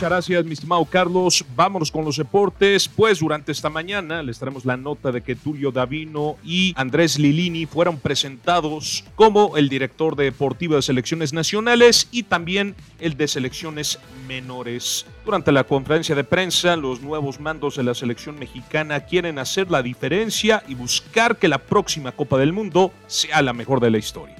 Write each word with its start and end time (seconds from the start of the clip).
Muchas 0.00 0.12
gracias, 0.12 0.44
mi 0.46 0.52
estimado 0.54 0.82
Carlos. 0.86 1.44
Vámonos 1.54 1.90
con 1.90 2.06
los 2.06 2.16
deportes. 2.16 2.88
Pues 2.88 3.18
durante 3.18 3.52
esta 3.52 3.68
mañana 3.68 4.22
les 4.22 4.38
traemos 4.38 4.64
la 4.64 4.78
nota 4.78 5.12
de 5.12 5.20
que 5.20 5.36
Tulio 5.36 5.72
Davino 5.72 6.38
y 6.42 6.72
Andrés 6.74 7.18
Lilini 7.18 7.66
fueron 7.66 7.98
presentados 7.98 9.04
como 9.14 9.58
el 9.58 9.68
director 9.68 10.16
deportivo 10.16 10.76
de 10.76 10.80
selecciones 10.80 11.34
nacionales 11.34 12.08
y 12.12 12.22
también 12.22 12.76
el 12.98 13.14
de 13.18 13.28
selecciones 13.28 13.98
menores. 14.26 15.04
Durante 15.26 15.52
la 15.52 15.64
conferencia 15.64 16.14
de 16.14 16.24
prensa, 16.24 16.76
los 16.76 17.02
nuevos 17.02 17.38
mandos 17.38 17.76
de 17.76 17.82
la 17.82 17.92
selección 17.92 18.38
mexicana 18.38 19.00
quieren 19.00 19.38
hacer 19.38 19.70
la 19.70 19.82
diferencia 19.82 20.62
y 20.66 20.76
buscar 20.76 21.36
que 21.36 21.46
la 21.46 21.58
próxima 21.58 22.12
Copa 22.12 22.38
del 22.38 22.54
Mundo 22.54 22.90
sea 23.06 23.42
la 23.42 23.52
mejor 23.52 23.80
de 23.80 23.90
la 23.90 23.98
historia. 23.98 24.36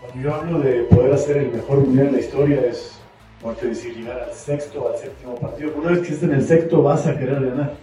Cuando 0.00 0.22
yo 0.22 0.34
hablo 0.36 0.60
de 0.60 0.84
poder 0.84 1.12
hacer 1.14 1.36
el 1.38 1.50
mejor 1.50 1.80
mundial 1.80 2.06
de 2.06 2.12
la 2.12 2.20
historia 2.20 2.60
es 2.60 2.99
porque 3.42 3.66
decir 3.66 3.96
llegar 3.96 4.20
al 4.20 4.32
sexto, 4.32 4.88
al 4.88 4.98
séptimo 4.98 5.34
partido. 5.36 5.72
Una 5.76 5.90
vez 5.90 6.00
que 6.00 6.14
estés 6.14 6.22
en 6.24 6.34
el 6.34 6.42
sexto 6.42 6.82
vas 6.82 7.06
a 7.06 7.18
querer 7.18 7.44
ganar. 7.46 7.74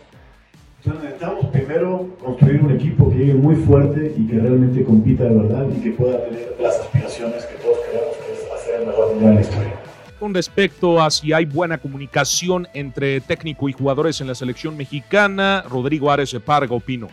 Entonces 0.78 1.04
necesitamos 1.04 1.48
primero 1.48 2.08
construir 2.24 2.62
un 2.62 2.72
equipo 2.72 3.10
que 3.10 3.18
llegue 3.18 3.34
muy 3.34 3.56
fuerte 3.56 4.14
y 4.16 4.28
que 4.28 4.40
realmente 4.40 4.84
compita 4.84 5.24
de 5.24 5.36
verdad 5.36 5.66
y 5.76 5.82
que 5.82 5.92
pueda 5.92 6.24
tener 6.24 6.56
las 6.62 6.80
aspiraciones 6.80 7.44
que 7.46 7.56
todos 7.56 7.78
queremos, 7.86 8.16
que 8.16 8.34
es 8.34 8.52
hacer 8.52 8.82
el 8.82 8.88
mejor 8.88 9.10
mundial 9.12 9.30
de 9.30 9.36
la 9.36 9.42
historia. 9.42 9.74
Con 10.20 10.34
respecto 10.34 11.02
a 11.02 11.12
si 11.12 11.34
hay 11.34 11.46
buena 11.46 11.78
comunicación 11.78 12.68
entre 12.74 13.22
técnico 13.22 13.70
y 13.70 13.74
jugadores 13.74 14.22
en 14.22 14.28
la 14.28 14.36
selección 14.36 14.78
mexicana, 14.78 15.64
Rodrigo 15.70 16.10
Ares 16.10 16.32
de 16.32 16.40
Parga 16.40 16.76
opino. 16.76 17.08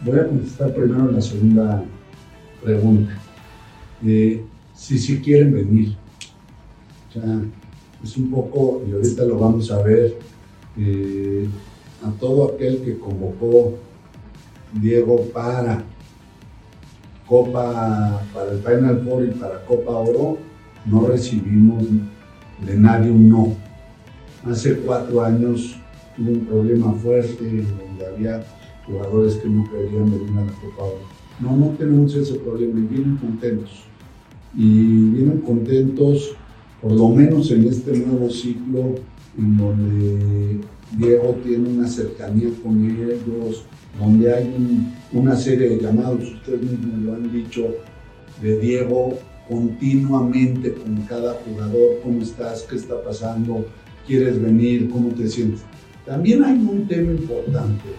Voy 0.00 0.18
a 0.18 0.26
contestar 0.26 0.74
primero 0.74 1.10
la 1.10 1.20
segunda 1.20 1.84
pregunta. 2.62 3.12
Eh, 4.04 4.42
si 4.74 4.98
sí 4.98 5.20
quieren 5.20 5.52
venir. 5.52 5.96
O 7.08 7.12
sea, 7.12 7.40
es 8.02 8.16
un 8.16 8.30
poco, 8.30 8.82
y 8.88 8.92
ahorita 8.92 9.24
lo 9.24 9.38
vamos 9.38 9.70
a 9.70 9.82
ver, 9.82 10.18
eh, 10.76 11.48
a 12.04 12.10
todo 12.18 12.52
aquel 12.52 12.78
que 12.82 12.98
convocó 12.98 13.74
Diego 14.72 15.22
para 15.32 15.84
Copa, 17.26 18.22
para 18.34 18.52
el 18.52 18.58
Final 18.58 19.02
Four 19.04 19.24
y 19.24 19.30
para 19.38 19.64
Copa 19.64 19.92
Oro, 19.92 20.38
no 20.84 21.06
recibimos 21.06 21.84
de 22.66 22.76
nadie 22.76 23.10
un 23.10 23.28
no. 23.28 23.54
Hace 24.44 24.78
cuatro 24.78 25.22
años 25.22 25.76
tuve 26.16 26.32
un 26.32 26.46
problema 26.46 26.92
fuerte 26.94 27.44
donde 27.44 28.06
había 28.06 28.44
jugadores 28.86 29.36
que 29.36 29.48
no 29.48 29.64
querían 29.70 30.10
venir 30.10 30.38
a 30.38 30.44
la 30.44 30.52
Copa 30.52 30.82
Oro. 30.82 31.12
No, 31.40 31.56
no 31.56 31.66
tenemos 31.76 32.14
ese 32.14 32.34
problema 32.34 32.80
y 32.80 32.82
vienen 32.82 33.16
contentos. 33.16 33.84
Y 34.54 35.10
vienen 35.10 35.38
contentos 35.38 36.34
por 36.82 36.92
lo 36.92 37.08
menos 37.10 37.50
en 37.52 37.68
este 37.68 37.96
nuevo 37.96 38.28
ciclo 38.28 38.96
en 39.38 39.56
donde 39.56 40.60
Diego 40.98 41.36
tiene 41.44 41.68
una 41.68 41.88
cercanía 41.88 42.50
con 42.62 42.84
ellos, 42.84 43.64
donde 43.98 44.34
hay 44.34 44.52
una 45.12 45.36
serie 45.36 45.68
de 45.70 45.80
llamados, 45.80 46.24
ustedes 46.24 46.60
mismos 46.60 47.00
lo 47.02 47.14
han 47.14 47.32
dicho, 47.32 47.68
de 48.42 48.58
Diego 48.58 49.16
continuamente 49.48 50.74
con 50.74 50.96
cada 51.02 51.34
jugador, 51.34 52.00
¿cómo 52.02 52.20
estás? 52.20 52.62
¿Qué 52.62 52.76
está 52.76 53.02
pasando? 53.02 53.64
¿Quieres 54.06 54.42
venir? 54.42 54.90
¿Cómo 54.90 55.10
te 55.10 55.28
sientes? 55.28 55.62
También 56.04 56.42
hay 56.42 56.58
un 56.58 56.88
tema 56.88 57.12
importante 57.12 57.90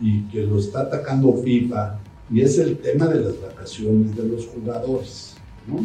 y 0.00 0.22
que 0.28 0.44
lo 0.44 0.58
está 0.58 0.82
atacando 0.82 1.34
FIFA 1.44 1.98
y 2.30 2.40
es 2.40 2.58
el 2.58 2.78
tema 2.78 3.06
de 3.06 3.20
las 3.20 3.40
vacaciones 3.40 4.16
de 4.16 4.26
los 4.26 4.46
jugadores. 4.46 5.36
¿no? 5.66 5.84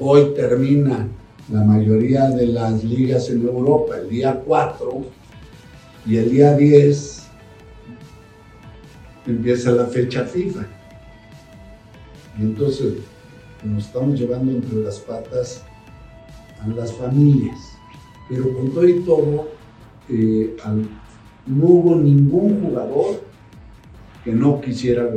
Hoy 0.00 0.32
termina 0.36 1.08
la 1.50 1.64
mayoría 1.64 2.28
de 2.30 2.46
las 2.46 2.84
ligas 2.84 3.30
en 3.30 3.42
Europa 3.42 3.96
el 3.98 4.08
día 4.08 4.40
4 4.46 5.02
y 6.06 6.16
el 6.18 6.30
día 6.30 6.56
10 6.56 7.28
empieza 9.26 9.72
la 9.72 9.86
fecha 9.86 10.24
FIFA. 10.24 10.66
Y 12.38 12.42
entonces 12.42 12.94
nos 13.64 13.86
estamos 13.86 14.20
llevando 14.20 14.52
entre 14.52 14.78
las 14.78 15.00
patas 15.00 15.64
a 16.62 16.68
las 16.68 16.92
familias. 16.92 17.58
Pero 18.28 18.54
con 18.54 18.70
todo 18.70 18.86
y 18.86 19.00
todo, 19.00 19.48
eh, 20.08 20.56
no 21.46 21.66
hubo 21.66 21.96
ningún 21.96 22.62
jugador 22.62 23.20
que 24.24 24.30
no 24.30 24.60
quisiera. 24.60 25.08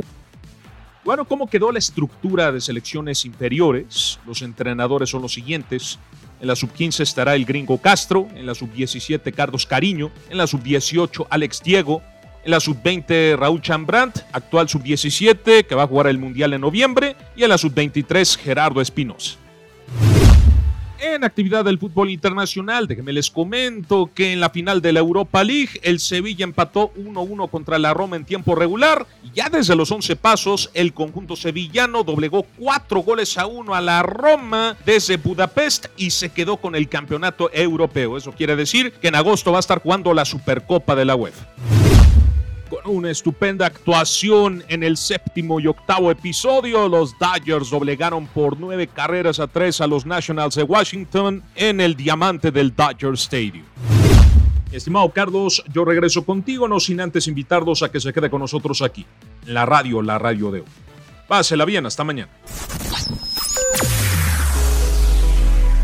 Bueno, 1.04 1.24
¿cómo 1.24 1.50
quedó 1.50 1.72
la 1.72 1.80
estructura 1.80 2.52
de 2.52 2.60
selecciones 2.60 3.24
inferiores? 3.24 4.20
Los 4.24 4.40
entrenadores 4.40 5.10
son 5.10 5.22
los 5.22 5.32
siguientes. 5.32 5.98
En 6.40 6.46
la 6.46 6.54
sub-15 6.54 7.00
estará 7.00 7.34
el 7.34 7.44
gringo 7.44 7.78
Castro, 7.78 8.28
en 8.36 8.46
la 8.46 8.54
sub-17 8.54 9.34
Carlos 9.34 9.66
Cariño, 9.66 10.12
en 10.30 10.38
la 10.38 10.46
sub-18 10.46 11.26
Alex 11.28 11.60
Diego, 11.64 12.02
en 12.44 12.52
la 12.52 12.60
sub-20 12.60 13.36
Raúl 13.36 13.60
Chambrant, 13.60 14.16
actual 14.32 14.68
sub-17 14.68 15.66
que 15.66 15.74
va 15.74 15.82
a 15.82 15.88
jugar 15.88 16.06
el 16.06 16.18
Mundial 16.18 16.52
en 16.52 16.60
noviembre, 16.60 17.16
y 17.34 17.42
en 17.42 17.48
la 17.48 17.58
sub-23 17.58 18.38
Gerardo 18.38 18.80
Espinosa. 18.80 19.41
En 21.04 21.24
actividad 21.24 21.64
del 21.64 21.80
fútbol 21.80 22.10
internacional, 22.10 22.86
déjenme 22.86 23.12
les 23.12 23.28
comento 23.28 24.08
que 24.14 24.32
en 24.32 24.38
la 24.38 24.50
final 24.50 24.80
de 24.80 24.92
la 24.92 25.00
Europa 25.00 25.42
League, 25.42 25.80
el 25.82 25.98
Sevilla 25.98 26.44
empató 26.44 26.94
1-1 26.94 27.50
contra 27.50 27.76
la 27.80 27.92
Roma 27.92 28.14
en 28.14 28.24
tiempo 28.24 28.54
regular. 28.54 29.04
Ya 29.34 29.50
desde 29.50 29.74
los 29.74 29.90
11 29.90 30.14
pasos, 30.14 30.70
el 30.74 30.94
conjunto 30.94 31.34
sevillano 31.34 32.04
doblegó 32.04 32.46
4 32.56 33.00
goles 33.00 33.36
a 33.36 33.46
1 33.46 33.74
a 33.74 33.80
la 33.80 34.04
Roma 34.04 34.76
desde 34.86 35.16
Budapest 35.16 35.86
y 35.96 36.10
se 36.10 36.28
quedó 36.28 36.58
con 36.58 36.76
el 36.76 36.88
campeonato 36.88 37.50
europeo. 37.52 38.16
Eso 38.16 38.30
quiere 38.30 38.54
decir 38.54 38.92
que 38.92 39.08
en 39.08 39.16
agosto 39.16 39.50
va 39.50 39.56
a 39.56 39.60
estar 39.60 39.82
jugando 39.82 40.14
la 40.14 40.24
Supercopa 40.24 40.94
de 40.94 41.04
la 41.04 41.16
UEFA 41.16 41.71
con 42.72 42.96
una 42.96 43.10
estupenda 43.10 43.66
actuación 43.66 44.64
en 44.68 44.82
el 44.82 44.96
séptimo 44.96 45.60
y 45.60 45.66
octavo 45.66 46.10
episodio. 46.10 46.88
Los 46.88 47.14
Dodgers 47.18 47.68
doblegaron 47.68 48.26
por 48.26 48.58
nueve 48.58 48.86
carreras 48.86 49.40
a 49.40 49.46
tres 49.46 49.82
a 49.82 49.86
los 49.86 50.06
Nationals 50.06 50.54
de 50.54 50.62
Washington 50.62 51.42
en 51.54 51.82
el 51.82 51.94
diamante 51.94 52.50
del 52.50 52.74
Dodger 52.74 53.12
Stadium. 53.12 53.66
Estimado 54.72 55.10
Carlos, 55.10 55.62
yo 55.70 55.84
regreso 55.84 56.24
contigo, 56.24 56.66
no 56.66 56.80
sin 56.80 57.02
antes 57.02 57.28
invitarlos 57.28 57.82
a 57.82 57.92
que 57.92 58.00
se 58.00 58.10
quede 58.10 58.30
con 58.30 58.40
nosotros 58.40 58.80
aquí, 58.80 59.04
en 59.46 59.52
la 59.52 59.66
radio, 59.66 60.00
la 60.00 60.18
radio 60.18 60.50
de 60.50 60.60
hoy. 60.60 60.66
Pásela 61.28 61.66
bien, 61.66 61.84
hasta 61.84 62.04
mañana. 62.04 62.30